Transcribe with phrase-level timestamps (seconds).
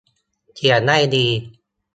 [0.55, 1.27] เขียนได้ดี